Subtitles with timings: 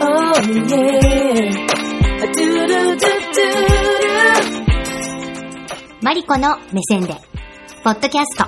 [0.00, 1.50] Oh yeah.
[2.20, 3.46] Do do do do do.
[6.02, 7.14] マリコの目線で、
[7.82, 8.46] ポッドキャスト。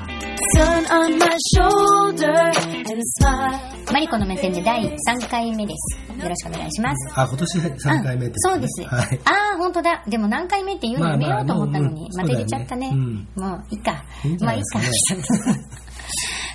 [3.93, 5.99] マリコの目線で第3回目です。
[6.23, 7.13] よろしくお願いします。
[7.19, 8.85] あ、今年3回目って、そうです。
[8.85, 9.21] はい。
[9.25, 10.05] ああ、本当だ。
[10.07, 12.91] でも何回目って言うのやめようと思ったのに、また入れちゃったね。
[12.93, 14.05] うんもういいか。
[14.25, 14.81] いいんじゃまあいいか。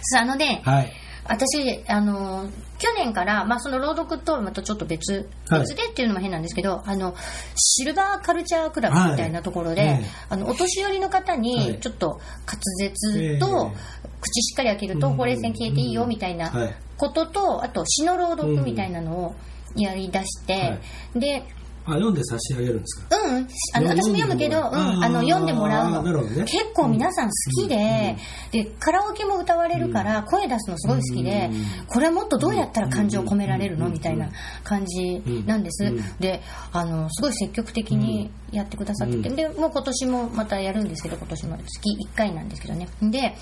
[0.04, 0.92] そう、あのね、はい。
[1.28, 2.48] 私、あの、
[2.78, 5.60] 去年から、まあその朗読とまたちょっと別、はい。
[5.62, 7.16] 別でっていうのも変なんですけど、あの、
[7.56, 10.06] シルバーカルチャークラブみたいなところで、はいええ。
[10.30, 11.80] あの、お年寄りの方はに、い。
[11.80, 13.78] ちょっと滑舌と、え
[14.22, 15.14] 口しっかり開けると、うん。
[15.16, 16.76] ほうれい線消えていいよみたいなはい。
[16.98, 19.36] ことと、あと詩の朗読みたいなのを
[19.76, 20.78] やり出して、は
[21.20, 21.44] で、
[21.86, 23.16] あ、読んで差し上げるんですか？
[23.16, 24.62] うん、あの私も読むけど、う。
[24.62, 26.04] ん、あの読んでもらうの。
[26.04, 26.44] ね。
[26.46, 27.32] 結構皆さん好
[27.64, 28.18] きで、
[28.52, 31.86] でカラオケも歌われるから声出すのすごい好きで、うん。
[31.88, 33.88] これはもっとどうやったら感情を込められるの？
[33.88, 33.94] うん。
[33.94, 34.30] みたいな
[34.64, 36.18] 感じなんです、うん。
[36.20, 36.42] で
[36.72, 39.36] あのすごい積極的にやってくださってて、うん。
[39.36, 41.58] でもう今年もまたやるんですけど今年も。
[41.58, 42.88] 月1回なんですけどね。
[43.02, 43.36] で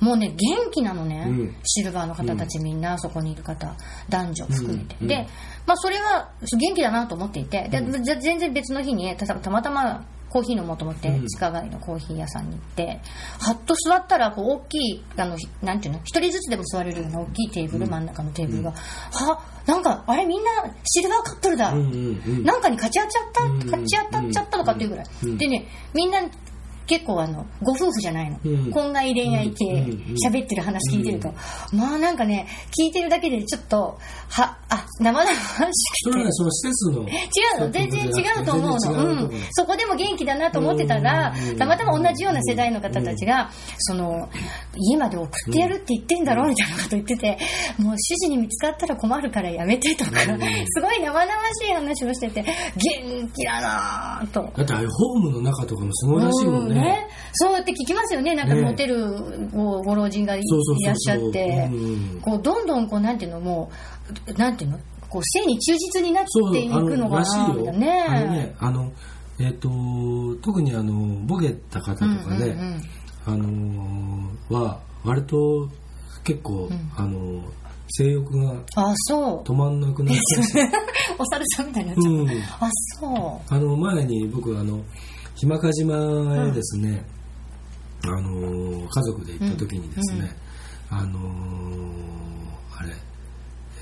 [0.00, 1.56] もうね元気なのね、うん。
[1.64, 3.76] シルバーの方たちみんなそこにいる方
[4.08, 5.06] 男女含めて、うん。
[5.08, 5.26] で、
[5.66, 7.68] まあ、それは元気だなと思っていて。
[7.68, 7.80] で、
[8.20, 11.26] 全然別の日にたたまたまコーヒー飲もうと思ってうん。
[11.26, 13.00] 地下街のコーヒー屋さんに行って
[13.40, 20.50] はっと座ったらこう大きいあのなんていうの一人ずつでも座れるような大きいテーブル、真ん中のテーブルが、はなんかあれみんな
[20.84, 21.72] シルバーカップルだ。
[21.72, 25.38] なんかに勝ち合っちゃった、うん勝ち当たっちゃったのかっていうぐらい、うん。
[25.38, 26.20] でねみんな
[26.86, 28.70] 結構あのご夫婦じゃないの、うん。
[28.70, 29.90] 婚外恋愛系うん。
[29.90, 30.16] うん。
[30.24, 31.32] 喋ってる話聞いてると、
[31.72, 32.46] まあなんかね
[32.78, 35.72] 聞いてるだけでちょっとはあ生々しくて。
[36.04, 37.02] それはね、その施設の。
[37.02, 37.12] 違
[37.58, 37.70] うの。
[37.70, 41.56] 全然違うと思うの、うん、そこでも元気だなと思ってたらうん。
[41.56, 44.28] たまたま同じような世代の方たちがその
[44.76, 47.38] 家まで送ってやるって言ってんだろみたいなこと言ってて
[47.78, 52.44] もう主人に見つかったら困るからやめてとかすごい生々しい話をしてて
[52.76, 54.42] 元気だなぁと。
[54.56, 57.08] だってあれ、ホームの中とかもすごいらしいもんうんね。
[57.32, 58.34] そうやって聞きますよね。
[58.34, 58.62] なんかね。
[58.62, 60.42] モテるごご老人がい
[60.84, 61.68] らっしゃって。
[61.72, 63.70] うんこうどんどんこうなんていうのも
[64.28, 64.78] うなんていうの？
[65.08, 67.20] こう性に忠実になっていくあのか。
[67.20, 68.06] なみたいなね。
[68.08, 68.92] あのね、あの、
[69.38, 69.68] えっ、と、
[70.42, 70.92] 特にあの、
[71.26, 72.82] ボケた方とかね、うんうんうん。
[73.24, 75.68] あのは、割と
[76.24, 77.42] 結構、あの、
[77.88, 80.60] 性欲が止まんなくなってました。
[81.18, 82.14] お猿さんみたいになっちゃう。
[82.14, 82.28] ん。
[82.28, 83.54] うあそう。
[83.54, 84.80] あの前に僕あの
[85.36, 87.04] 日間賀島へですね、
[88.04, 90.36] あの家族で行った時にですね、
[90.90, 91.18] あの
[92.76, 92.90] あれ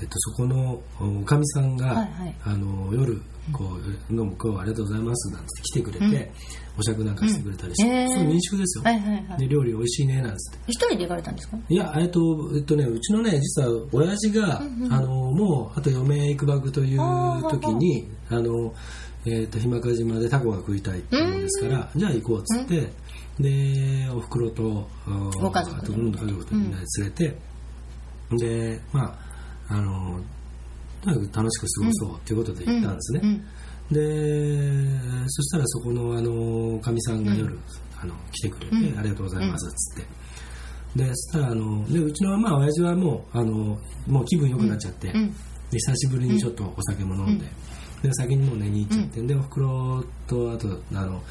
[0.01, 2.35] えっとそこのおかみさんが、はいはい。
[2.43, 3.65] あの夜こ
[4.09, 6.31] う飲む今日はありがとうございますなんて来てくれて、
[6.77, 7.95] お酌なんかしてくれたりして、うん。
[7.95, 8.09] へー。
[8.09, 9.39] すごい民宿ですよ、はいはいはい。
[9.39, 10.63] で料理美味しいねなんつって。
[10.67, 11.57] 一人で行かれたんですか？
[11.67, 12.19] いや、えっと、
[12.55, 14.63] えっとね、うちのね、実は親父が、あ
[15.01, 16.99] の、もう、あと嫁行くばくという
[17.49, 18.73] 時に、あの、
[19.25, 22.89] えっと、日間賀島でタコが食いたいって言うんですから、じゃあ行こうっつって、
[23.39, 27.37] で、お袋と、あご家族あと、うん、家族とみんなで連れて、
[28.37, 29.05] で、ま
[29.69, 30.19] あ、あの、
[31.03, 33.21] とにかく楽しく過ごそうっていうことで行ったんですね。
[33.23, 33.45] うん。
[33.91, 34.87] で
[35.27, 37.57] そしたらそこのあのかみさんが夜、
[38.01, 40.05] あの来てくれて、ありがとうございます」っつっ
[40.95, 43.77] て、でそしたらあのでうちのまあ親父はもうあの
[44.07, 45.13] もう気分良くなっちゃって、
[45.71, 47.45] 久しぶりにちょっとお酒も飲んで、
[48.01, 51.21] で先にもう寝に行っちゃって、でおふくろとあとあの、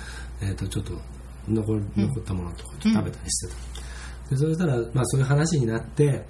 [0.41, 0.92] えー、とちょっと
[1.48, 6.25] 残り残ったものとか食べたりしてた、でそしたら、まあ、そういう話になって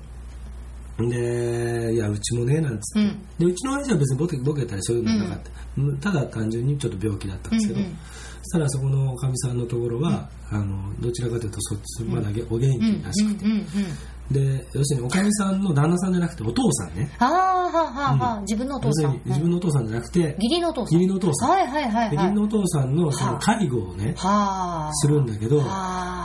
[0.98, 3.26] でいやうちもねなんつって、うん。
[3.38, 5.38] でうちの親父は別にボケボケたりそういうのなかっ
[6.00, 7.96] た、ただ単純にちょっと病気だったんですけど、うんうん
[8.42, 13.66] そしたらそこのおかみさんのところは、あのどちらかというとそっちまだげお元気らしくて、うんうんうん
[14.30, 17.10] で要するにおかみさんの旦那さんじゃなくてお父さんね。
[17.18, 19.20] ああはあはあはあ自分のお父さん。
[19.24, 21.00] 自分のお父さんじゃなくて、義理のお父さん。
[21.00, 22.14] 義理のお父さん、はいはいはいはい。
[22.14, 23.40] 義理のお父さんのそのはあ。
[23.40, 24.94] 介護をね、はあ。
[24.94, 25.64] するんだけど、は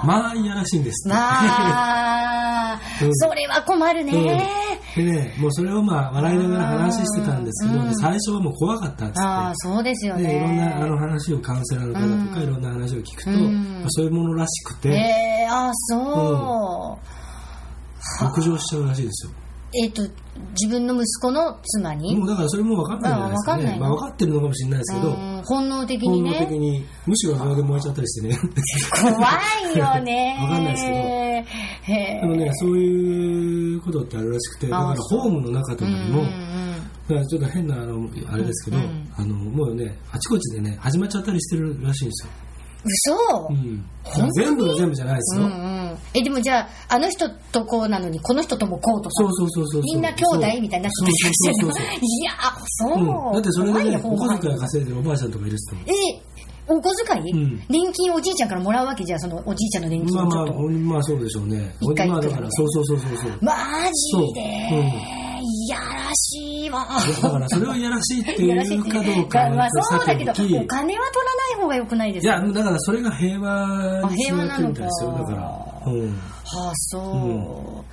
[0.04, 0.06] あ。
[0.06, 1.18] まあいやらしいんですって。
[1.18, 2.80] まあ。
[3.02, 3.16] うん。
[3.16, 4.50] それは困るね。
[4.96, 7.96] でね、もうそれをまあ笑いながら話してたんですけど、うん。
[7.96, 9.22] 最初はもう怖かったっつって。
[9.22, 12.44] ああそうですよでいろんなあのね話をカウンセラーの方とかうん。
[12.44, 14.94] いろんな話を聞くと、うんまあそういうものらしくて、え
[15.44, 17.25] えあそう
[18.20, 19.32] 北上しちゃうらしいですよ。
[19.74, 20.04] えっと
[20.52, 22.16] 自分の息子の妻に？
[22.16, 23.64] もうだからそれも分かんないんじゃないですかね。
[23.64, 28.40] かんないのまあ分かってるのかもしれないですけど、うん本能的に本能ね的に、むしろそれで燃えちゃったりしてね。
[29.02, 29.12] 怖
[29.74, 30.38] いよね。
[30.42, 32.22] わかんないですけど。
[32.22, 36.56] でもね、そういうことってあるらしくて、だからホームの中とかにも、うん
[37.08, 39.08] ちょっと変なあのあれですけど、うん。
[39.16, 42.32] あのもうねあちこちでね始まっちゃったりしてるらしいんですよ
[42.86, 43.84] 嘘、うん。
[44.36, 49.14] 全部が全部じゃないですよ、うんうん、えでもじゃああの人とこうなのにこの人ともこうとか？
[49.16, 50.90] そうそうそうそうみんな兄弟みたいになってる
[52.02, 52.32] いや
[52.68, 55.88] そう、うん、だってそれでねお小遣い稼いでるおばあちゃんとかいるっつっても。
[55.88, 55.92] え
[56.68, 57.64] お小遣い、うん。
[57.70, 61.76] 年金おじいちゃんからもらうわけじゃあそのおじいちゃんの年金まあまあをちょっと、まあそうでしょうね
[62.08, 63.54] まあだからそうそうそうそうそうマ
[63.92, 65.25] ジで、そううん
[65.66, 66.88] いやらしいわ。
[67.22, 71.00] だからそれをいやらしいっていいうかどうかまあそうだけどお金は取らな
[71.58, 74.82] い方がよくないですいかやだからそれが平和平和なのか。
[74.82, 74.88] だ
[75.24, 75.66] から。
[75.88, 76.10] うん。
[76.12, 77.84] はあそ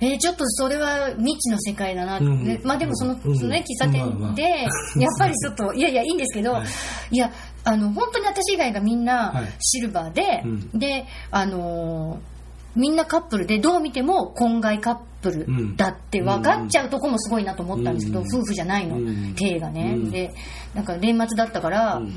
[0.00, 2.18] う、えーちょっとそれは未知の世界だな。
[2.18, 2.44] うん。
[2.44, 3.36] ねまあでもその,、うん。
[3.36, 4.42] そのね喫茶店で、
[5.00, 6.66] やっぱりちょっといやいやいいんですけど、はい。
[7.10, 7.32] い、や
[7.64, 9.52] あの本当に私以外がみんなはい。
[9.60, 10.78] シルバーで、うん。
[10.78, 12.37] であのー
[12.78, 18.26] みんなカップルでどう見ても婚外カップルだって分かっちゃうとこもすごいなと思ったんですけど、うん。
[18.26, 19.34] 夫婦じゃないの、うん。
[19.34, 20.10] 体がね、うん。
[20.10, 20.30] で
[20.74, 22.14] なんか年末だったから、うん。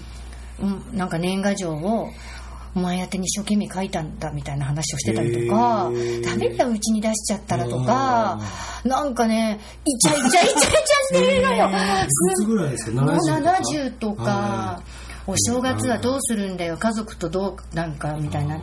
[0.62, 2.10] うん、なんか年賀状を
[2.76, 6.24] お前宛てに一生懸命書いたんだみたいな話をしてたりとかへー。
[6.24, 8.40] ダメだようちに出しちゃったらとか
[8.86, 10.70] なんかねイチャイチャイチャイチャ
[11.20, 11.68] してるのよ。
[11.68, 13.02] いくつぐらいですか？
[13.02, 14.24] もう70 70とか？
[14.24, 14.82] は
[15.28, 16.78] お正月はどうするんだよ。
[16.78, 18.60] 家族とどうなんかみたいな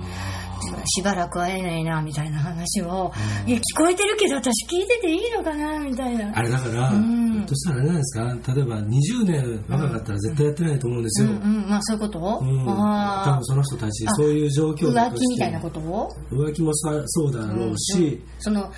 [0.86, 3.12] しばらく会えないなみたいな話を。
[3.46, 6.30] いや聞こえてるけど私聞いてていいのかなみたいな。
[6.36, 7.32] あれだから、うん。
[7.32, 8.54] ひょっとしたらあれなんですか？
[8.54, 11.68] 例えば20年若かったら絶対やってないと思うんですうんよ、うん。
[11.68, 12.18] まあそういうこと？
[12.18, 12.66] うん。
[12.66, 15.80] 多あ分その人たちあそういう状あ況だ浮気みたいなこと？
[15.80, 18.70] を浮気もさそうだろうし、その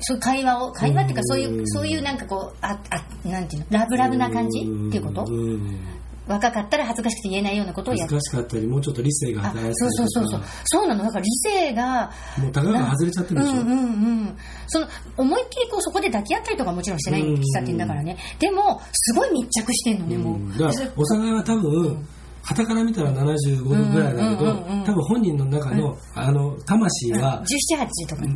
[0.00, 1.66] そう会話を会話っていうかそういううん。
[1.68, 3.78] そういうなんかこうああなんていうの？
[3.78, 5.24] ラブラブな感じっていうこと？
[5.28, 5.78] うん
[6.26, 10.42] 若かったら恥ずかしくて言えないようなことをやって難しかったりもうちょっと理性があ働いてそうそうそうそう。
[10.64, 11.04] そうなの。
[11.04, 13.58] だから理性がもうたかが外れちゃってるでしょ、うん。
[13.60, 13.70] うん。
[13.70, 13.82] う
[14.24, 14.38] ん。
[14.66, 18.16] その思いっきりこうそこで抱き合ったりとかもちろんしてないうん喫茶店だからね。
[18.38, 20.38] でもすごい密着してんのねもう。
[20.38, 20.48] ん。
[20.54, 22.08] うだからお互いは多分
[22.46, 27.42] 旗から見たら75度ぐらいだけど、うんうんうんうん多分本人の中の,、あの魂は、
[27.74, 28.22] 1718とか。
[28.22, 28.28] ね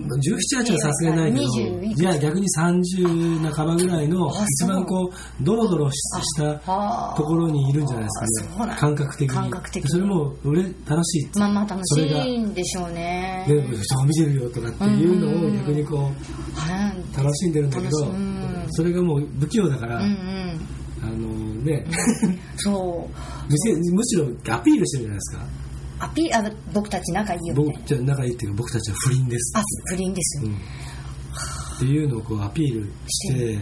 [0.52, 6.00] 17、8はさすがにないけ20ど、じゃあ逆に30半ばぐらいのあ一番こう、ドロドロし
[6.36, 7.16] たはあ。
[7.16, 8.74] ところにいるんじゃないですかね。
[8.76, 9.36] 感覚的に。
[9.36, 9.90] 感覚的に。
[9.90, 11.38] それもうれ楽しい。
[11.38, 13.44] まあまあ楽しそれがいんでしょうね。
[13.46, 16.00] で、人が見てるよとかっていうのを逆にこう、
[16.58, 18.06] はい楽しんでるんだけど
[18.70, 20.60] それがもう不器用だから、うんうん。
[21.02, 21.28] あの
[21.62, 21.86] ね、
[22.56, 25.46] そうむしむしろアピールしてるじゃないですか。
[26.00, 29.58] アピーあ僕たち仲いいよみたいな僕じゃ仲いいっていうか僕たちは不倫です。
[29.58, 30.54] あ不倫です、うん。
[30.54, 30.58] っ
[31.80, 33.58] ていうのをこうアピールして、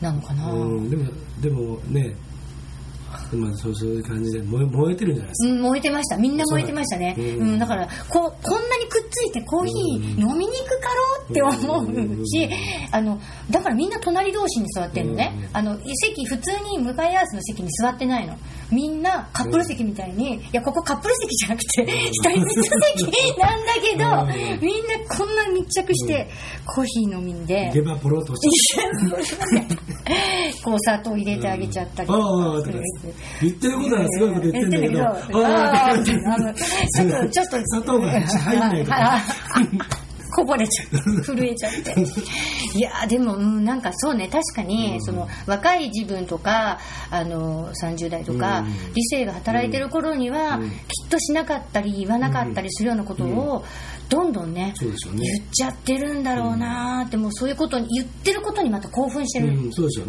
[0.00, 1.04] なのかな、うん、でも
[1.40, 2.14] でもね、
[3.32, 5.54] まあ、そうそういう感じで燃え燃えてるんじゃないですか。
[5.54, 6.16] うん、燃えてました。
[6.16, 7.56] みんな燃えてましたね、ううん。
[7.56, 7.58] ん。
[7.58, 11.82] だからこうこんなにくっついてコーヒー飲みに行くかろうって思
[12.22, 12.94] うし、うん。
[12.94, 13.20] あの
[13.50, 15.56] だからみんな隣同士に座ってるのね、うん。
[15.56, 18.36] あの席普通に向かい合わせの席に座ってないの
[18.70, 24.60] みんなカップル席みたいに、いやここカップル席じゃなくて一人ずつ席なんだけど、うん。
[24.60, 26.28] みんなこんな密着して
[26.66, 28.82] コーヒー飲みんで、ゲバポロッと落ちて。
[30.64, 32.62] こう砂糖入れてあげちゃったりとか
[33.42, 34.94] 言ってることはすごいこと言ってるんだけど、
[36.04, 39.22] ちょっとちょっと砂糖が入んないとかあああ
[40.38, 42.00] こぼれちゃう 震えちゃって。
[42.78, 46.78] いやでも、うん、なんかそうね確かに、その若い自分とか
[47.10, 48.94] あの30代とか、うん。
[48.94, 50.70] 理性が働いてる頃には、うん。
[50.70, 53.64] きっとしなかったり言わなかったりするようなことを、
[54.08, 54.72] どんどんね
[55.12, 55.24] ね。
[55.24, 59.48] 言っちゃってるんだろうなーってもうそういうことに言ってることにまた興奮してる。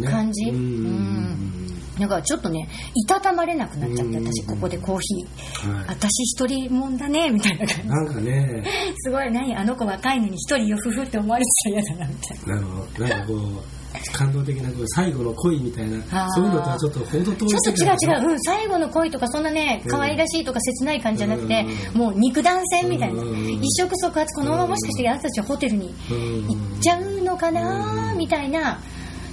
[0.10, 0.50] 感じ。
[0.50, 0.56] うん。
[0.56, 1.69] うん
[2.00, 4.26] だからちょっとねいたたまれなくなっちゃってうん。
[4.26, 5.74] 私ここでコーヒー。
[5.74, 5.86] はい。
[5.88, 7.88] 私一人もんだねみたいな感じ。
[7.88, 8.64] なんかね、
[8.98, 13.80] すごい何あの子若いのに一人よふふって思われちゃ嫌だなみたいななるほど、なんかこう、
[14.14, 17.50] 感動的な最後の恋みたいな そういうのとはちょっと程遠い？
[17.50, 22.00] ちょっと違う違う、うん、最後の恋とかそんなね可愛らしいとか切ない感じじゃなくて、うん。
[22.00, 23.50] もう肉弾戦みたいな、うん。
[23.62, 28.18] 一触即発このままもしかしてあなたたちはホテルにうん行っちゃうのかなうん。
[28.18, 28.80] みたいな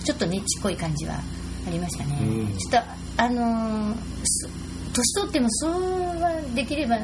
[0.05, 1.21] ちょっとねちっこい感じは
[1.67, 2.59] ありましたね、うん。
[2.59, 2.85] ちょっ
[3.17, 3.95] とあのー
[4.25, 4.49] そ
[4.93, 5.73] 年取ってもそう
[6.21, 6.97] はできれば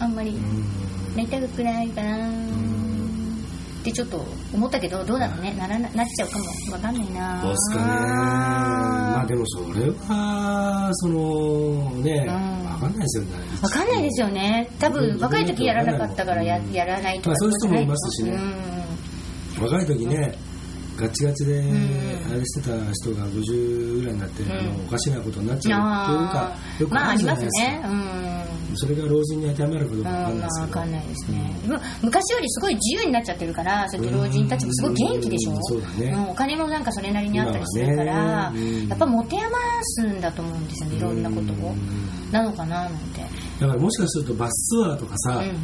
[0.00, 0.86] あんまりうん。
[1.16, 5.54] なりたくないかなってちょっと思ったけどどうだろうね。
[5.54, 7.40] ならななっちゃうかもわかんないな。
[7.42, 7.84] どうすかね。
[7.86, 12.64] まあでもそれは、そのね、うん。
[12.66, 13.30] わかんないですよね。
[13.62, 14.68] わかんないですよね。
[14.80, 16.72] 多分若い時やらなかったからやうん。
[16.72, 17.28] やらないとか。
[17.30, 18.32] まあそういう人もいますしね。
[19.56, 19.62] うん。
[19.64, 20.36] 若い時ね、
[20.96, 21.66] ガチガチで、ん。
[22.30, 24.86] あれしてた人が50ぐらいになって、あのうん。
[24.86, 25.80] おかしなことになっちゃう。
[26.04, 27.64] っていうかあ、よくあるじゃーまあありまないですか。
[27.64, 27.82] すね。
[27.84, 28.76] うん。
[28.78, 30.62] それが老人に当てはまるかどうかわかうんんまあないですけど。
[30.62, 35.52] わかんないですね、でも昔よりすごい自由になっちゃってるからそうやって老人たちもすごい元気でしょ？
[35.52, 36.10] うんそうだね。
[36.10, 38.60] んお金もなんかそれなりにあったりするから、ね。
[38.60, 38.88] うん。
[38.88, 41.70] やっぱ持て余すんだと思うんですよねいろんなことを。
[41.70, 42.30] うん。
[42.30, 43.15] なのかななんて
[43.60, 45.54] だからもしかするとバスツアーとかさ、うんうん。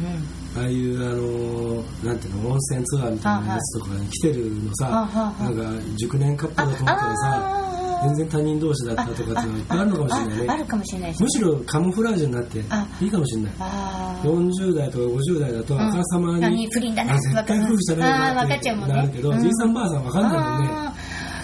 [0.57, 5.43] ああいうあのなんていうの温泉ツアーみたいなやつとかに来てるのさ、はあはあはあ。
[5.43, 5.63] なんか
[5.97, 7.59] 熟年カップルだと思ったらさ
[8.05, 10.45] 全然他人同士だったとかっていうのがいっぱいあるのかもしれないね。
[10.49, 12.87] ああるかもしれないねむしろカモフラージュになってあ。
[12.99, 13.53] いいかもしれない。
[13.59, 14.29] あー。
[14.29, 18.95] 40代とか50代だとあからさまに、うん何不倫だなあ絶対夫婦じゃないなって分かっちゃうもんね。
[18.95, 19.39] なるけど、うん。
[19.39, 20.93] じいさんばあさん分かんないもんね。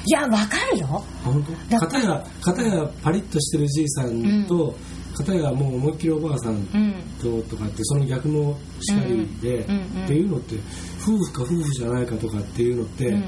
[0.05, 0.87] いやわかるよ。
[0.91, 1.75] あ本当？
[1.75, 4.75] や片やパリッとしてるじいさんと、
[5.23, 9.75] 片やもう思いっきりおばあさんうんととかってその逆もしかりで、うん。
[9.75, 9.81] うん。
[9.81, 10.03] うん。
[10.05, 10.55] っていうのって
[11.01, 13.23] 夫婦か夫婦じゃないかとかっていうのって、うん。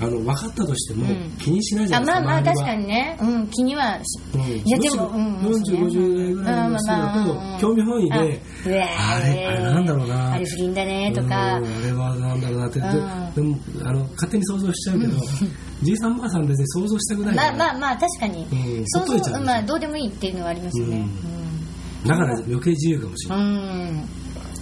[0.00, 1.30] あの分かったとしてもうん。
[1.38, 4.40] 気にしないじゃあないですか、まあまあ確かにね、うん、気にはしうん。
[4.40, 8.40] いやでもうんむしろ40、50代ぐらいの人だと興味本位で、
[8.98, 10.32] あれあれなんだろうな。
[10.32, 11.58] あれ不倫だねとか。
[11.58, 12.86] うんあれはなんだろうなって、で
[13.40, 15.12] もあの勝手に想像しちゃうけど、
[15.82, 21.06] じいさんばあさん別に想像したくないまあまあまあ確かに、うんそうほっといちゃそううまあどうでもいいっていうのはありますよね
[22.06, 23.42] だから余計自由かもしれな
[23.88, 24.04] い、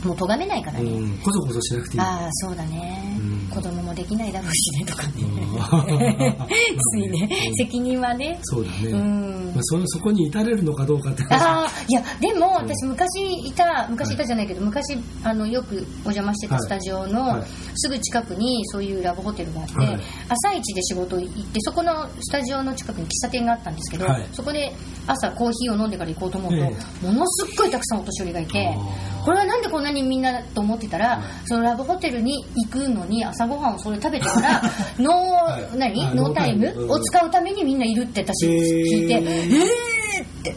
[0.04, 1.18] もう咎めないからね、うん。
[1.18, 2.00] こそこそしなくていい。
[2.00, 3.48] ああそうだね、うん。
[3.48, 6.46] 子供もできないだろうしねとかね、うん。
[6.78, 7.54] ついね、うん。
[7.56, 8.38] 責任はね。
[8.42, 9.52] そうだね、うん。
[9.54, 11.22] まあ、そそこに至れるのかどうかって。
[11.24, 17.42] 話ああいやでも私昔いた昔いたじゃないけど、昔あのよくお邪魔してたスタジオのはい。
[17.76, 20.00] すぐ近くにそういうラブホテルがあって、はい。
[20.28, 24.26] 朝一で仕事行ってそこのスタジオの近くに喫茶店があったんですけど、はい。
[24.32, 24.72] そこで
[25.06, 28.76] 朝コーヒーを飲んでから行こうと思うと、えものすっごいたくさんお年寄りがいて
[29.24, 34.62] これはなんでこんなにみんなと思ってたら、そのラブホテルに行くのに朝ごはんをそれ食べてから
[34.98, 35.78] ノー、 い。
[35.78, 36.06] 何？
[36.06, 36.92] あノータイム？
[36.92, 39.20] を使うためにみんないるって私聞いて、へー。
[39.20, 40.54] えーって。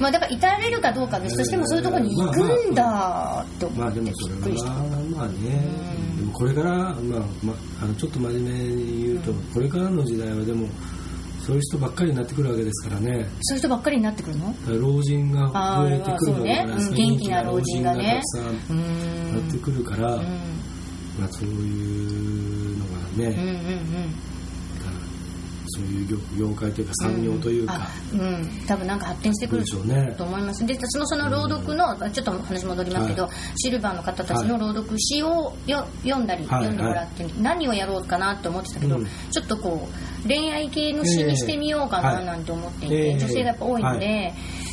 [0.00, 4.70] まあだから至れるかどうかは別としてもそういうところに行くんだって思まあってびでもそれっくりした。
[4.70, 4.76] は
[5.16, 5.34] まあね。
[6.10, 6.16] うん。
[6.18, 6.94] でもこれから、まあ
[7.42, 10.66] まあ、あのちょっと真面目に言うと、これからの時代はでも
[11.46, 13.26] そういう人ばっかりになってくるわけですからね。
[13.42, 14.54] そういう人ばっかりになってくるの？
[14.80, 16.62] 老人が増えてくるわけだか。
[16.62, 16.74] らね。
[16.78, 18.22] うん元気な老人がね。
[18.34, 20.22] たくさうんんなってくるから、うん。
[21.20, 24.33] まあ、そういうのがね、うんうんうん
[25.74, 26.16] そういう業
[26.48, 28.64] 業界というか産業というか、あうん。
[28.66, 30.64] 多分なんか発展してくるでしょうねと思います。
[30.64, 36.64] で私もその朗読のちょっと話戻りますけど、はシルバーの方たちの朗読詩をよ読んだり、はい。
[36.64, 39.06] 読んでもらって、何をやろうかなって思ってたけど、うん。
[39.30, 39.88] ちょっとこ
[40.24, 44.06] う恋愛系の詩にしてみようかなええなんて思っていて、ええ女性がやっぱ多いので、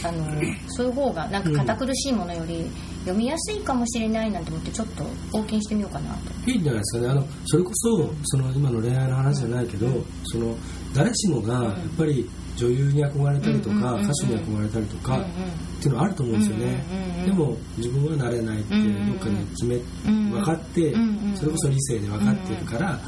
[0.04, 0.26] はあの
[0.70, 2.70] そういう方がなんか堅苦しいものより
[3.02, 6.50] 読みやすいかもしれないなんて思ってちょっと冒険してみようかなと。
[6.50, 7.12] いいんじゃないですかね。
[7.12, 9.88] あのそれこそその今の恋愛の話じゃないけど、
[10.26, 10.56] その
[10.94, 14.04] 誰しもがやっぱり女優に憧れたりとか、うんうんうんうん。
[14.04, 15.26] 歌手に憧れたりとか、うんうん
[15.82, 17.26] っていうのはあると思うんですよね、うんうんうんうん。
[17.26, 19.08] でも自分はなれないってうんうんうん。
[19.08, 20.30] どっかで決め、んうん。
[20.30, 21.38] 分かって、うんうんうん。
[21.38, 23.00] それこそ理性で分かってるから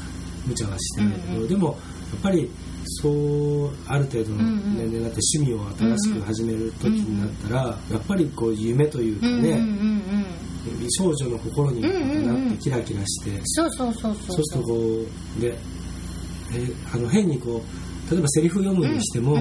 [0.44, 1.48] 無茶はしてないけど、うんうん。
[1.48, 1.76] でもやっ
[2.20, 2.50] ぱり
[2.86, 9.58] そうある程度の年齢になって趣味を新しく始める時になったら、やっぱりこう夢というかね、うんうんうん
[10.82, 10.90] うん。
[10.90, 11.82] 少女の心に
[12.26, 14.44] なってキラキラして、そうそうそうそうそう。
[14.44, 14.74] するとこ
[15.38, 15.58] うで
[16.52, 17.62] えあの変にこ
[18.08, 19.38] う例えばセリフ読むにしても、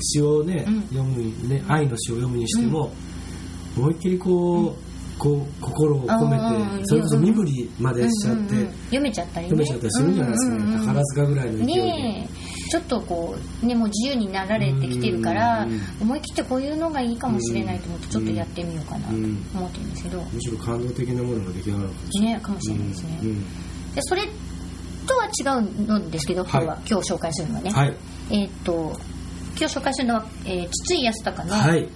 [0.00, 0.82] 詩をね、うん。
[0.82, 2.92] 読むにね愛の詩を読むにしても、
[3.76, 4.76] 思いっきりこ
[5.16, 8.54] う,、こう心を込めうんてそれこそ身振りまでしちゃって、
[8.84, 9.50] 読めちゃったりね。
[9.50, 12.28] 読めちゃったりするんじゃないですか宝塚ぐらいの勢いで。
[12.68, 20.22] ちょっとこうねもう自由になられてきてるからうん思い切ってこういうのがいいかもしれないと思ってちょっとやってみようかなとうん思ってるんですけど。
[20.32, 22.34] むしろ感動的なものが出来上がるのかもしれない。
[22.34, 23.18] ねかもしれないですね
[23.94, 24.22] でそれ
[25.06, 27.94] とは違うんですけど今日は、はい今日紹介するのはね、はい、
[28.30, 28.92] えーっと
[29.58, 31.88] 今日紹介するのは、えー筒井康隆の、はい、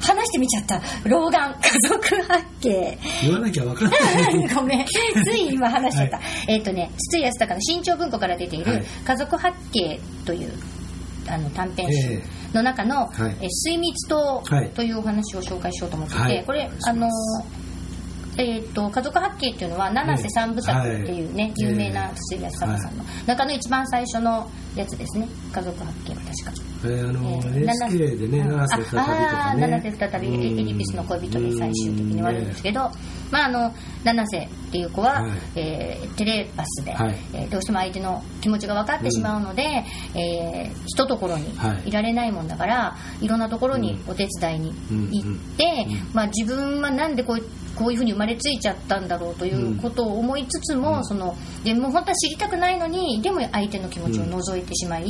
[0.00, 0.80] 話してみちゃった。
[1.04, 3.98] 老眼家族八景言わなきゃ分かんな
[4.30, 4.48] い。
[4.54, 4.86] ごめん。
[4.86, 10.52] つい今話しちゃった、はえっ、とね筒井康隆の新潮文庫から出ているはい「家族八景」という
[11.28, 12.22] あの短編集え
[12.54, 16.44] の中のはい「えー水蜜島はい」というお話を紹介しようと思っていて、はい。
[16.44, 17.08] これあの
[18.38, 21.54] えー、と家族八景っていうのは七瀬三部作っていうね、はい。
[21.56, 23.04] 有名な筒井康隆さんの。
[23.26, 25.28] 中の一番最初のやつですね。
[25.52, 26.68] 家族八景は確か。
[26.84, 28.56] えーあの、えー NHK でね、うん。
[28.56, 29.66] 七瀬再びとかああね。
[29.66, 32.80] 七瀬再びエエディピスの恋人で最終的に終わるんですけど、
[33.32, 35.30] まああの七瀬っていう子は、はい。
[35.56, 37.16] えーテレパスで、はい。
[37.34, 39.62] えーどうしても相手の気持ちが分かってしまうので、
[40.14, 41.88] えーひとところにはい。
[41.88, 45.92] いられないもんだから、い、ろんなところにお手伝いに行って、うん。
[45.92, 46.10] うん。
[46.14, 47.42] まあ自分はなんでこう
[47.78, 55.06] こういうふうに生まれついちゃったんだろうということを思いつつも、そのでも本当は知りたくないのにでも相手の気持ちを覗いてしまい、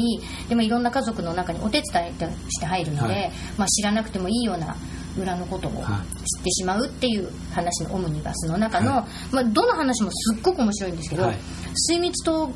[0.48, 3.32] でもいろんな家族の中にお手伝いとして入るので、はい。
[3.56, 4.76] まあ、知らなくてもいいような
[5.18, 6.02] 裏のことを知は
[6.40, 11.36] ってしまうっていう話のオムニバスの中の、はまあ、どの話もすっごく面白いんですけど、はい。
[11.74, 12.50] 水蜜糖っ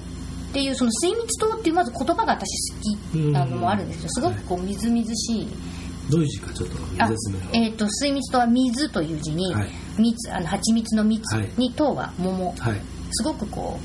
[0.53, 2.81] ていうその水蜜糖っていうまず言葉が私好
[3.13, 5.49] きなのもあるんですけどすごくこうみずみずしい。
[6.11, 7.41] どういう字かちょっと説明を。
[7.55, 11.51] えー、と水蜜糖は水という字に、はい蜜あの蜂蜜の蜜はい。
[11.57, 12.81] に糖は桃、はい。
[13.13, 13.79] すごくこ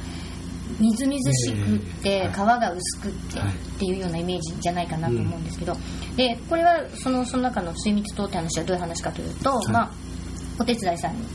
[0.80, 3.50] うみずみずしくって、ええ皮が薄くって、はい。
[3.50, 5.76] っていうようなイメージじゃないかなと思うんですけど、
[6.16, 9.72] でこれはそのその中の水蜜糖って話はどういう話かというと、い。
[9.72, 9.92] まあ
[10.60, 11.26] お手伝いさんに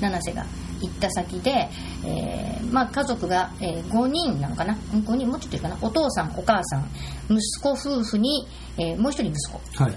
[0.00, 0.44] 七瀬が
[0.80, 1.68] 行った先で、
[2.04, 5.76] えーまあ、家族が、えー5人なのかな？5人もうちょっといいかな？
[5.80, 6.88] お父さんお母さん
[7.28, 9.82] 息子夫婦に、えーもう一人息子。
[9.82, 9.94] はい。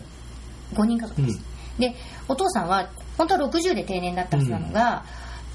[0.74, 1.40] 5人家族です、
[1.78, 1.96] で
[2.28, 2.90] お父さんは
[3.22, 5.06] 本当は60で定年だったはずなのが、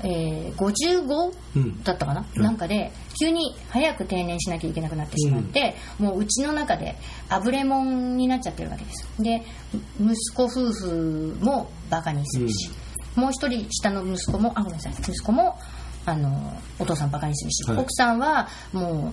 [0.05, 1.35] えー 55?
[1.57, 1.83] うん。
[1.83, 2.43] だったかな、うん。
[2.43, 6.95] なんかで急に早く定年しなきゃいけなくなってしまって、もううちの中で
[7.29, 9.09] あぶれもんになっちゃってるわけです。
[9.19, 9.43] で
[9.99, 12.71] 息子夫婦もバカにするし、
[13.17, 14.93] もう一人下の息子もあごめんなさい。
[14.93, 15.59] 息子も
[16.05, 17.79] あのお父さんバカにするし、はい。
[17.79, 19.13] 奥さんはも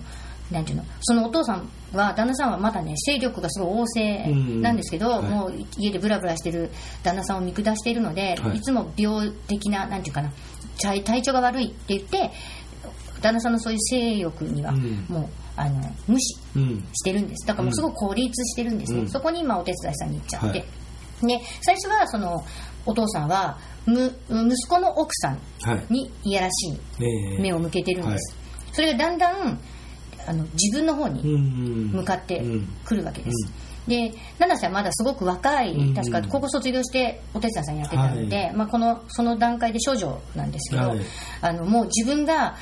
[0.52, 0.86] うなんていうの？
[1.02, 6.70] そのお父さんは旦那さんはまだね勢力がすごい旺盛なんですけど、うんもう家でブラブラしてる
[7.04, 8.58] 旦那さんを見下しているので、はい。
[8.58, 10.32] い、つも病的ななんていうかな
[10.82, 12.32] 体体調が悪いって言って
[13.22, 15.06] 旦那さんのそういう性欲にはうん。
[15.08, 16.86] もう、あの無視うん。
[16.94, 17.48] してるんです。
[17.48, 19.10] だからもうすごく孤立してるんですね、うん。
[19.10, 20.64] そこに今お手伝いさんに行っちゃって、はい。
[21.28, 22.44] で最初はその
[22.86, 25.86] お父さんはむ息子の奥さんはい。
[25.90, 27.40] にいやらしいええ。
[27.40, 28.36] 目を向けてるんです、
[28.74, 29.60] それがだんだん
[30.28, 32.68] あの自分の方にうん向かってうん。
[32.86, 33.52] くるわけです、
[33.88, 41.00] で七瀬はまだすごく若い、うん確か高校卒業してお手伝いさんやってたので、まあ、このその段階で少女なんですけど、はい。
[41.42, 42.56] あのもう自分が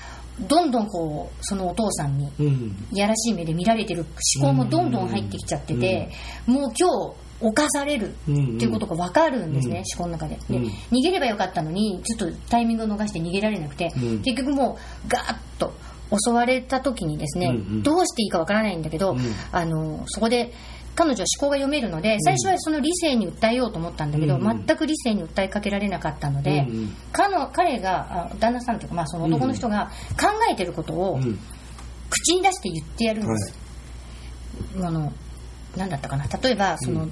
[0.47, 2.75] どんどんこうそのお父さんにうん。
[2.91, 4.05] いやらしい目で見られてる
[4.37, 6.09] 思考もどんどん入ってきちゃってて、
[6.45, 10.03] もう今日犯されるっていうことが分かるんですね、うん。
[10.03, 10.39] 思考の中で。
[10.49, 10.65] で、うん。
[10.91, 14.21] 逃げればよかったのにちょっとタイミングを逃して逃げられなくて、うん。
[14.21, 15.73] 結局もうガーッと
[16.11, 17.83] 襲われた時にですね、うんうん。
[17.83, 19.19] どうしていいか分からないんだけど、うん。
[19.51, 20.53] あのそこで
[20.93, 24.65] 彼女は思考が読めるので最初はその理性に訴えようと思ったんだけど、うんうん。
[24.65, 26.95] 全く理性に訴えかけられなかったので、うんうん。
[27.11, 31.39] 彼の彼があ旦那さんというか、まあ、その男の人が考えてることを、うん。
[32.09, 33.53] 口に出して言ってやるんです、
[34.83, 35.13] あの
[35.77, 36.25] 何だったかな。
[36.25, 37.07] 例えばその、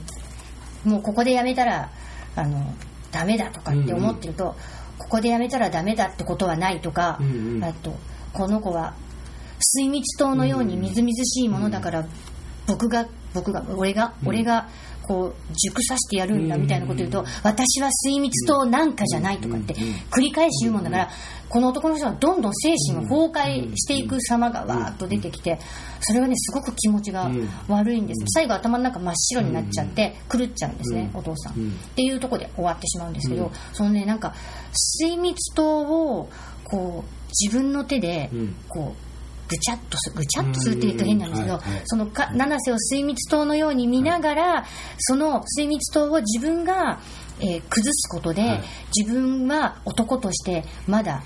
[0.84, 1.90] もうここでやめたら
[2.36, 2.74] あの
[3.10, 4.58] ダメだとかって思ってると、
[4.98, 7.64] ここでやめたらダメだってことはないとか、うんうん。
[7.64, 7.96] あと
[8.34, 8.94] この子は
[9.60, 12.06] 水蜜糖のようにみずみずしいものだから、
[12.68, 14.30] 僕が僕が俺が、うん。
[14.30, 14.68] 俺が
[15.04, 19.74] こう熟させてやるんだうんみたいなこと言うと、私は水蜜糖なんかじゃないとかって
[20.12, 21.10] 繰り返し言うもんだから、
[21.50, 25.60] この男の人はどんどん精神が崩壊していく様がわーっと出てきて
[26.00, 27.28] それはねすごく気持ちが
[27.68, 31.20] 悪いんです、最後頭の中真っ白になっちゃって狂っちゃうんですね、うん。
[31.20, 31.70] お父さん、うん。
[31.72, 33.52] っていうところで終わってしまうんですけど、うん。
[33.74, 34.36] そのねなんか
[34.74, 36.30] 水蜜糖を
[36.64, 38.56] こう自分の手でうん。
[38.68, 39.10] こう
[39.50, 44.66] ぐちゃっとすぐちゃっとするって言うと変なんですけど、そのか七瀬を水蜜糖のように見ながら、
[45.00, 47.00] その水蜜糖を自分が、
[47.40, 48.64] えー崩すことで、はい。
[48.96, 51.24] 自分は男としてまだ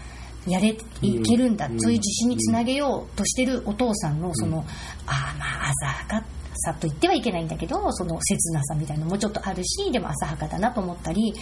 [0.47, 4.65] やれいけるんだ、うんそういう自信につなげようとしてるお父さんのその、
[5.05, 11.33] ああまあ浅はかさと言ってはいけないんだけどその切なさみたいなのもちょっとあるしでも浅はかだなと思ったり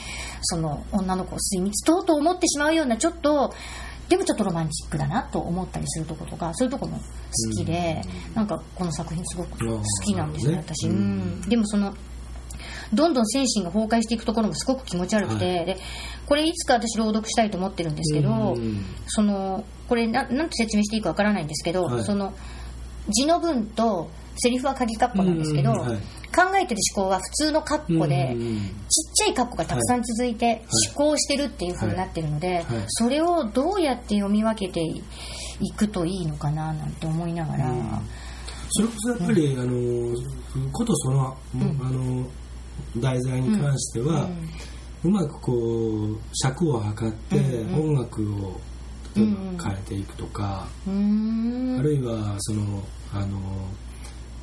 [0.42, 3.54] その女の子を水蜜糖と思ってしまうようなちょっと
[4.12, 7.04] でもちょっとロマンチックだなと思ったりするところとかそういうところも好
[7.56, 8.02] きで、
[8.36, 10.98] なんかこの作品すごく好きなんですよ、あー私、ううん。
[10.98, 11.96] ん、でもその
[12.94, 15.78] どんどん精神が崩壊していくところもすごく気持ち悪くて、はで
[16.26, 22.04] これいつか私朗読したいと思ってるんですけど、うんそのこれななんて説明していいかわからないんですけど、はい。
[22.04, 22.34] その
[23.08, 26.00] 字の文とセリフは鍵括弧なんですけど、うんはい
[26.32, 30.66] 考えてる思考は普通の括弧で、うんちっちゃい括弧がたくさん続いて
[30.96, 32.66] 思考してるっていう風になってるので、はい。
[32.88, 37.90] それをどうやって読み分けていくといいのかななんて思いながら、うん。
[38.72, 40.16] それこそやっぱり、あの
[40.74, 41.58] ことその、あ
[41.90, 42.28] の
[42.98, 44.30] 題材に関しては、
[45.04, 47.38] うまくこう尺を測って
[47.74, 48.60] 音楽を
[49.16, 49.26] 例え
[49.58, 51.80] ば変えていくとか、うーん。
[51.80, 53.40] あるいはそのあの、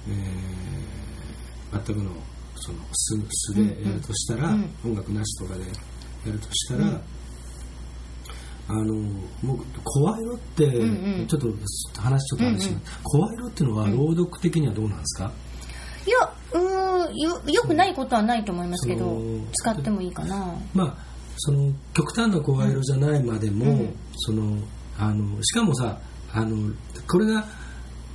[0.09, 0.98] えー
[1.73, 2.11] 全くの
[2.57, 4.71] その素素でやるとしたら、うん。
[4.85, 7.01] 音楽なしとかでやるとしたら、うん。
[8.71, 8.95] あの
[9.43, 10.71] もう声色って、ん
[11.21, 11.27] うん。
[11.27, 11.49] ちょっと
[12.01, 15.33] 話ちょっと話します、声色っていうのは朗読的にはどうなんですか、
[16.07, 19.19] いやうーんよよくないことはないと思いますけど
[19.53, 20.55] 使ってもいいかな。
[20.75, 20.97] まあ
[21.39, 23.97] その極端な声色じゃないまでも、うん。
[24.17, 24.59] その
[24.99, 25.99] あのしかもさ
[26.33, 26.75] あの
[27.07, 27.47] これが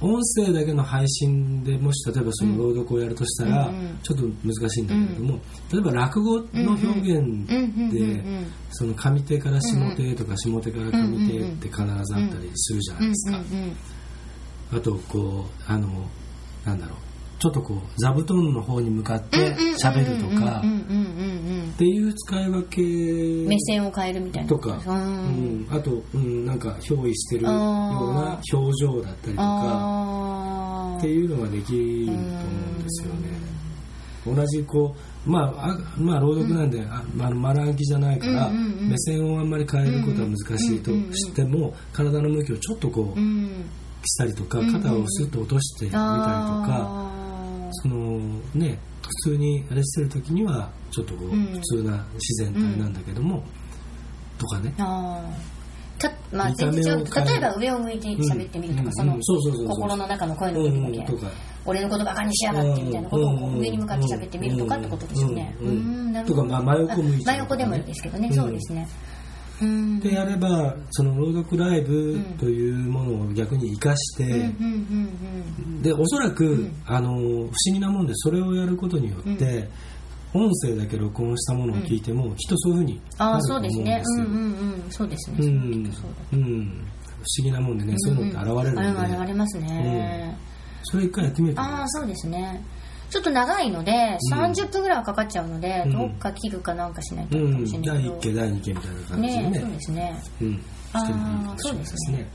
[0.04, 5.40] 音声だけの配信でもし例えばその朗読をやるとしたら、ちょっと難しいんだけれども、
[5.72, 13.40] 例えば落語の表現でうんその上手から下手とか下手から上手って必ずあったりするじゃないですか、
[14.74, 15.88] あとこうあの
[16.66, 17.13] なんだろう
[17.44, 19.54] ちょっとこう座布団の方に向かって
[19.84, 22.82] 喋るとかうんうんうんうんっていう使い分け
[23.50, 24.50] 目線を変えるみたいな。
[24.50, 25.66] とか、ううん。
[25.66, 33.30] ん、あと、うん、なんか憑依してるような表情だったりとかあっていうのができると思うんですよね。
[34.26, 38.90] 同じこう、まあ、あまあ朗読なんで、あまあ、丸暗記じゃないから、うんうんうん。
[38.90, 43.66] 目線をあんまり変えることは難しいとしても、体の向きをちょっとこう、うん。
[44.06, 47.23] したりとかうんうん肩をスッと落としてみたりとか、
[47.74, 48.20] その
[48.54, 51.46] ね普通にあれしてる時にはちょっとこう、うん。
[51.46, 53.44] 普通な自然体なんだけども、
[54.38, 54.74] とかね。
[54.78, 59.24] たまあ、全然例えば上を向いて喋ってみるとか、うん。
[59.24, 61.14] その心の中の声のう時だけ、
[61.66, 65.56] 俺のことバカにしやがってみたいなことを上に向かって喋ってみるとかってことですよね。
[66.26, 68.88] とかまあ真横向いちゃうとかね真横でもいいですけどね、うんそうですね。
[69.64, 70.00] うん。
[70.00, 74.52] でやればその朗読ライブというものを逆に生かして、
[75.82, 79.70] でおそらく、あの不思議なもんでそれをやることによって、
[80.34, 83.86] 音声だけ録音したものを聞いても、きっとそういうふうにあると思うんですよ。
[84.90, 85.38] そうですね。
[85.42, 85.50] うん
[86.34, 86.88] うん
[87.24, 90.38] 不思議なもんでね、そういうのって現れるので、現れますね。
[90.84, 92.62] それ一回やってみるとああ、そうですね。
[93.14, 95.92] ちょっと長いので、30分ぐらいはかかっちゃうので、うん。
[95.92, 97.46] どっか切るかなんかしないとない。
[97.46, 97.80] けど。
[98.16, 99.50] 1期第2期みたいな感じでね。
[99.52, 100.24] ねそうですね。
[100.42, 102.28] うん、してもいいかもしれないですね。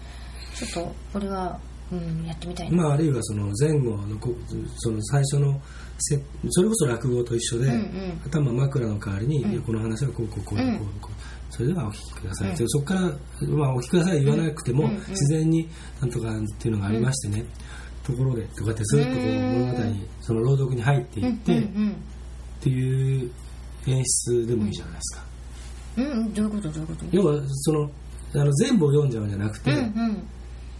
[0.54, 1.58] ちょっと、これは、
[1.90, 2.76] うん、やってみたいな。
[2.76, 4.32] まあ、あるいはその前後のこ
[4.76, 5.60] その最初の
[5.98, 8.20] せそれこそ落語と一緒で、うんうん。
[8.24, 9.62] 頭枕の代わりに、うん。
[9.62, 10.80] この話はこうこうこうこううん
[11.50, 12.56] それではお聞きください、うん。
[12.56, 15.68] でそこから、まあ、お聞きください言わなくても、自然に
[16.00, 17.44] なんとかっていうのがありましてね、
[18.08, 21.96] ところでとかってずっとこううん物語にその朗読に入っていって、うん
[22.58, 23.30] っていう
[23.86, 25.24] 演出でもいいじゃないですか、
[25.98, 26.10] うんうん。
[26.10, 26.68] うん、どういうこと？
[26.70, 27.04] どういうこと？
[27.12, 27.90] 要はその
[28.34, 30.28] あの全部を読んじゃうんじゃなくて、うん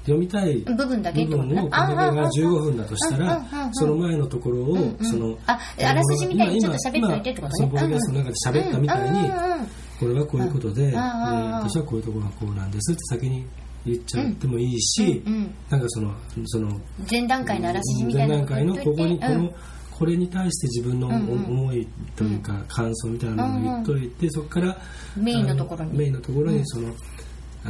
[0.02, 0.76] 読みたいうん。
[0.76, 1.24] 部分だけ？
[1.26, 13.44] 部分をこれが15分だとしたらうんうんうんうんその前のところを、んうんそのああらすじみたいにちょっと喋っといてってことね今今そのポッドキャストの中で喋ったみたいに、うんうんうんこれはこういうことで、んで私はこういうところがこうなんですって先に
[13.88, 16.14] 言っちゃってもいいし、うんうんなんかその
[16.46, 18.36] その前段階のあらすじみたいな。
[18.36, 19.54] 前段階のここにこの、うん
[19.98, 21.44] これに対して自分のうんうん。
[21.44, 24.78] 思いというか感想みたいなものを言っといて、そこから
[25.16, 25.90] メインのところに。
[25.90, 26.94] あメインのところにその、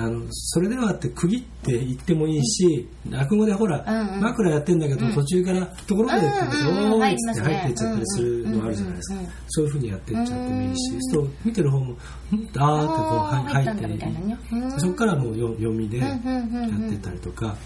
[0.01, 4.21] あのそれではって区切って言ってもいいし、落語でほら、うんうん。
[4.21, 7.03] 枕やってんだけど、途中からところまでってうんうんうん。
[7.03, 11.03] って入ってっちゃったりするのあるじゃないですか、うんうんうんそういうふうにやってっちゃってもいいし、うん。
[11.03, 14.39] そう見てる方もんあーってこう入っ入ったんだみたいなね。
[14.53, 14.73] うん。
[14.73, 16.87] てそこからもうよ読みでやうんうんうんうん。
[16.87, 17.57] ってったりとか、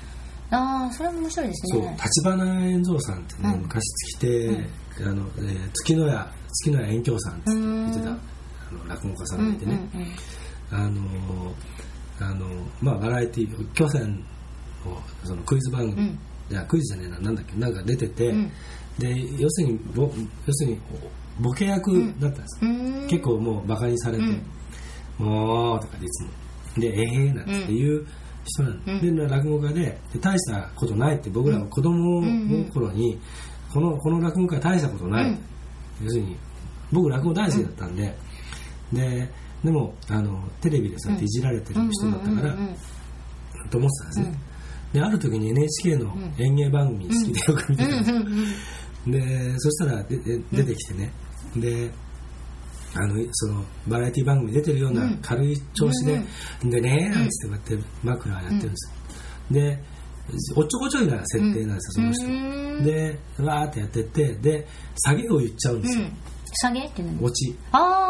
[0.50, 3.82] ああそれも面白いですそうね立花円蔵さんってね、うん昔
[4.16, 4.50] 来て、
[5.00, 8.08] あのえー月の屋月の屋遠鏡さんって言ってたうん。
[8.08, 8.18] あ
[8.84, 10.08] の落語家さうんんがいてね、うんうん
[10.74, 11.02] あの
[12.20, 12.46] あの
[12.80, 14.24] まあバラエティー巨船
[14.86, 16.18] をそのクイズ番組、うん。
[16.50, 18.52] いやクイズじゃねえななんだっけなんか出てて、うん。
[18.98, 20.02] で要するにぼ
[20.46, 20.80] 要するに
[21.40, 23.06] ボケ役だったんです、うん。
[23.08, 24.26] 結構もうバカにされて、う
[25.24, 25.26] ん。
[25.26, 26.30] もうとかでいつも。
[26.78, 28.06] でええー、なんていう
[28.44, 33.18] 人なんで,、で落語家でで大したことないって僕らは子供の頃に、
[33.72, 35.38] このこの落語家は大したことない、うん。
[36.02, 36.36] 要するに
[36.90, 38.14] 僕落語大好きだったんで、
[38.92, 39.30] で
[39.64, 42.54] でもあのテレビでそうやっていじられてる人だったから、
[43.70, 44.38] と思ってたんですね、
[44.92, 48.00] である時に NHK の演芸番組好きでよく見てた。
[48.00, 48.60] んです
[49.04, 51.12] でそしたらでで出てきてね、
[51.56, 51.90] で
[52.94, 56.22] あのそのバラエティ番組出てるような軽い調子で、
[56.64, 58.92] でねなんつってこうやって枕やってるんです。
[59.50, 59.82] よ、で
[60.54, 62.30] おっちょこちょいな設定なんですよ、その
[62.78, 64.66] 人、でわーってやってってで
[65.04, 66.12] 下げを言っちゃうんですよ、うん。
[66.52, 67.24] 下げって何？
[67.24, 68.01] オチ、あうんあ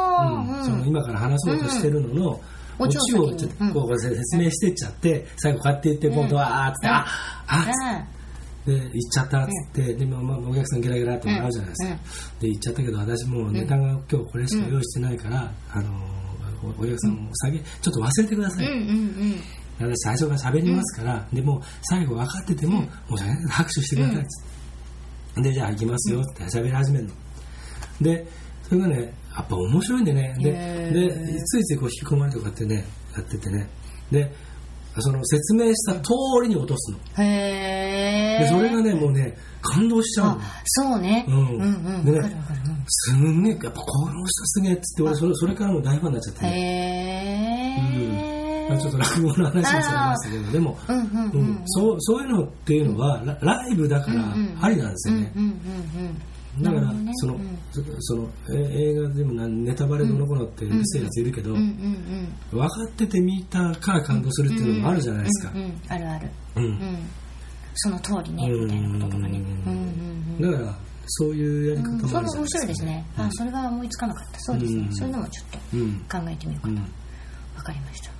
[0.64, 2.40] その今から話そうとしてるのの、
[2.78, 7.06] オチをちょっとこう説明してっちゃって最後こうやって言って今度はあーっつって、あ
[7.46, 8.06] あっ
[8.64, 11.98] で行っちゃったっつって、でもまあお客さんゲラゲラって笑うじゃないですか、
[12.40, 15.90] で行っちゃったけど私もうネタが今日これしか用意してないから、あの
[16.62, 19.90] おお客さんも下げちょっと忘れてください、うんうんうん。
[19.90, 24.44] 私最初から喋りますから、でもう最後分かってても、申し訳ない拍手してくださいっつっ
[25.34, 27.10] て、でじゃあ行きますよって喋り始めるの。
[28.00, 28.26] で
[28.68, 30.36] それがねやっぱ面白いんでね。
[30.38, 31.10] でで
[31.44, 32.84] ついついこう引き込まれてこうやってね
[33.16, 33.68] やっててね。
[34.10, 34.30] で
[34.98, 36.98] その説明した通りに落とすの。
[37.24, 41.24] へえでそれがねもうね感動しちゃうそうね。
[41.28, 41.36] うん。
[41.36, 41.66] うんう
[41.98, 42.04] ん。
[42.04, 42.30] でね
[42.88, 46.50] すんげえやっぱこの人すげえっつって俺それそれからもう大ファンになっちゃってね。
[46.50, 46.54] へ
[48.66, 51.08] えまあちょっと落語の話にされましたけどでも、うんうんうん
[51.40, 51.62] うん。
[51.64, 55.56] そうそういうのっていうのはラライブだからありなんですよね、うんうんうん
[56.60, 65.62] だから、ねその、うんそそのえ映画でもなネタバレどのこのってうるせえやついるけど、うん分かってて見たから感動するっていうのもあるじゃないですかうん。
[65.62, 66.98] うんあるあるうんうん
[67.74, 70.74] その通りねみたいなこととかねうんだから、
[71.06, 72.58] そういうやり方もあるじゃそれ面ないですか。
[72.58, 73.06] 白いですね。
[73.16, 74.40] あ、それは思いつかなかった。
[74.40, 74.78] そうですね。
[74.82, 75.92] うんそういうのもちょっとうん。
[76.00, 76.74] 考えてみようかな。
[76.74, 76.78] うん。
[77.56, 78.11] わかりました。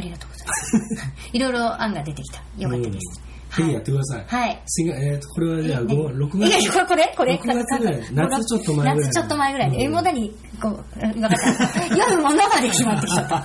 [0.00, 1.30] ありがとうございます。
[1.32, 2.42] いろいろ案が出てきた。
[2.58, 3.30] よかったです。
[3.56, 4.24] ぜひやってください。
[4.28, 4.62] はい。
[4.94, 6.78] えーと、これはじゃあ、ねご6いやい月。
[6.78, 7.54] や、これ、これ、これ。
[7.54, 10.30] 6月ぐらい夏ちょっと前ぐらい夏ちょっと前ぐらいえ、もう何、
[10.62, 11.36] こう、分かった。
[11.90, 13.36] 読むものまで決まってきちゃった。
[13.36, 13.40] 3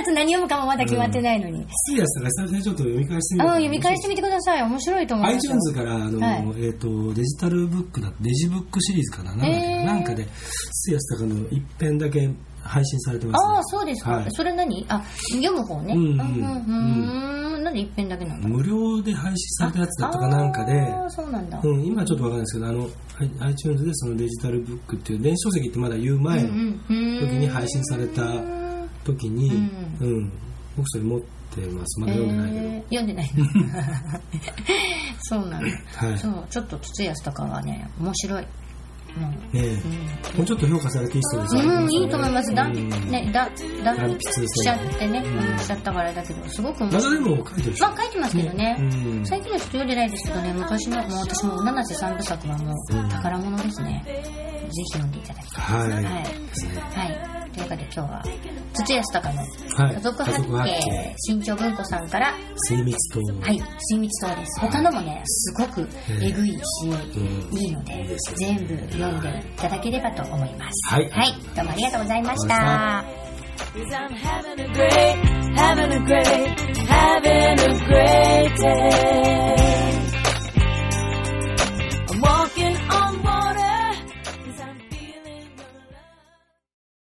[0.00, 1.66] 月何読むかもまだ決まってないのに。
[1.88, 4.62] シリアスだから久々にちょっと読み返してみようあ、かな読み返してみてください。
[4.62, 5.52] 面白いと思いますよ。
[5.54, 9.34] iTunes からあの、はいえー、とデジタルブックだデジブックシリーズかな？
[9.34, 10.28] なんだっけへーなんかで
[10.70, 12.30] スヤスタカの一編だけ
[12.66, 14.12] 配信されてます、ね、ああ、そうですか。
[14.12, 14.26] はい。
[14.30, 14.84] それ何？
[14.88, 15.02] あ、
[15.32, 15.94] 読む方ね。
[15.94, 17.64] うんうんうん。
[17.64, 18.48] なんで一遍だけなんだ。
[18.48, 21.60] 無料で配信されたやつだとかなんかでああ、そうなんだ。
[21.62, 22.88] うん、今はちょっとわかんないですけどあの
[23.40, 28.22] iTunes でそのデジタルブックっていう電子書籍ってまだ言う前の時に配信された
[29.04, 29.68] 時に、
[30.00, 30.32] ううん
[30.76, 32.00] 僕それ持ってます。
[32.00, 32.82] まだ読んでないけど、えー。
[32.82, 33.30] 読んでない。
[35.22, 36.18] そうなんだ、はい。
[36.18, 38.46] そうちょっと筒安とかはね面白い
[39.16, 40.36] ねえ。
[40.36, 41.62] もうちょっと評価されていい人ですよ。
[41.62, 42.54] うん、いいと思います。
[42.54, 42.88] だ、うん。
[43.10, 43.48] ね、だ、
[43.84, 45.58] だ、断筆しちゃってね、うん。
[45.58, 47.10] しちゃったからだけど、すごく面まだ。
[47.10, 48.76] でも書いてるまあ書いてますけどね。
[48.78, 49.26] うん。
[49.26, 54.02] 最近の人読んでないですけどね、昔の、もう私も七瀬三部作はもう宝物ですね。
[54.06, 54.22] ぜ
[54.70, 55.64] ひ読んでいただきたい。
[55.64, 56.10] はい、は
[57.32, 57.35] い。
[57.56, 58.22] というわけで今日は、
[58.74, 62.34] 土安隆のはい家族発家族発見見、新潮文庫さんから、
[62.68, 64.60] 精密と、はい、親密島です。
[64.60, 65.88] 他のもね、すごく
[66.20, 67.58] えぐいし、うん。
[67.58, 68.16] いいのでね。
[68.36, 70.94] 全部読んでいただければと思います。
[70.94, 71.10] はい。
[71.10, 73.26] はい、どうもありがとうございましあた。
[73.56, 74.14] Cause I'm